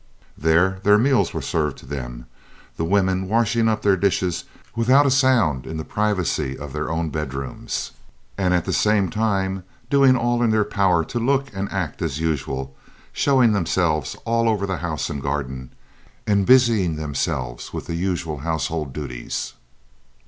[0.35, 2.25] There their meals were served to them,
[2.75, 7.11] the women washing up their dishes without a sound in the privacy of their own
[7.11, 7.91] bedrooms,
[8.35, 12.19] and at the same time doing all in their power to look and act as
[12.19, 12.75] usual,
[13.13, 15.69] showing themselves all over the house and garden,
[16.25, 19.53] and busying themselves with the usual household duties.